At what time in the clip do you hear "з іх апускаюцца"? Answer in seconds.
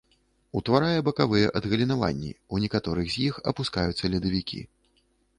3.15-4.11